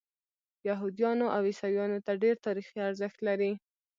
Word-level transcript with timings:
یهودیانو 0.69 1.25
او 1.35 1.41
عیسویانو 1.49 2.03
ته 2.05 2.11
ډېر 2.23 2.35
تاریخي 2.45 2.77
ارزښت 2.89 3.19
لري. 3.27 3.51